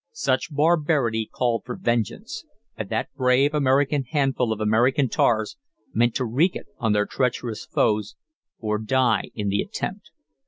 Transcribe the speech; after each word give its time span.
Such 0.13 0.51
barbarity 0.51 1.29
called 1.31 1.61
for 1.63 1.75
vengeance, 1.75 2.43
and 2.75 2.89
that 2.89 3.13
brave 3.15 3.53
American 3.53 4.03
handful 4.05 4.51
of 4.51 4.59
American 4.59 5.09
tars 5.09 5.57
meant 5.93 6.15
to 6.15 6.25
wreak 6.25 6.55
it 6.55 6.65
on 6.79 6.93
their 6.93 7.05
treacherous 7.05 7.67
foes, 7.67 8.15
or 8.57 8.79
die 8.79 9.25
in 9.35 9.49
the 9.49 9.61
attempt. 9.61 10.09